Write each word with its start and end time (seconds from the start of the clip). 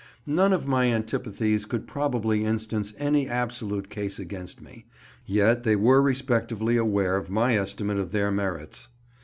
None 0.25 0.51
of 0.51 0.65
my 0.65 0.91
antipathies 0.91 1.67
could 1.67 1.85
probably 1.87 2.43
instance 2.43 2.95
any 2.97 3.29
absolute 3.29 3.87
case 3.87 4.17
against 4.17 4.59
me, 4.59 4.87
yet 5.27 5.63
they 5.63 5.75
were 5.75 6.01
respectively 6.01 6.75
aware 6.75 7.17
of 7.17 7.29
my 7.29 7.55
estimate 7.55 7.97
of 7.99 8.11
their 8.11 8.31
merits. 8.31 8.87